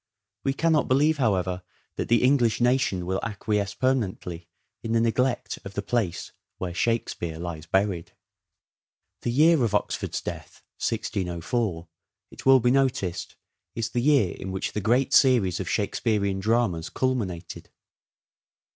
We 0.43 0.53
cannot 0.55 0.87
believe, 0.87 1.19
however, 1.19 1.61
that 1.95 2.07
the 2.09 2.23
English 2.23 2.59
nation 2.59 3.05
will 3.05 3.19
acquiesce 3.21 3.75
permanently 3.75 4.49
in 4.81 4.93
the 4.93 4.99
neglect 4.99 5.59
of 5.63 5.75
the 5.75 5.83
place 5.83 6.31
where" 6.57 6.73
Shakespeare" 6.73 7.37
lies 7.39 7.67
buried. 7.67 8.11
The 9.21 9.29
year 9.29 9.63
of 9.63 9.75
Oxford's 9.75 10.19
death 10.19 10.63
(1604), 10.79 11.87
it 12.31 12.47
will 12.47 12.59
be 12.59 12.71
noticed, 12.71 13.35
is 13.75 13.89
the 13.91 14.01
year 14.01 14.35
in 14.35 14.51
which 14.51 14.73
the 14.73 14.81
great 14.81 15.13
series 15.13 15.59
of 15.59 15.69
Shakespearean 15.69 16.39
dramas 16.39 16.89
culminated. 16.89 17.69